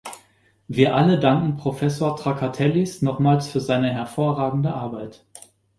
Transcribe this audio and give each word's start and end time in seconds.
Wir 0.67 0.95
alle 0.95 1.19
danken 1.19 1.57
Professor 1.57 2.15
Trakatellis 2.17 3.03
nochmals 3.03 3.49
für 3.49 3.59
seine 3.61 3.93
hervorragende 3.93 4.73
Arbeit. 4.73 5.23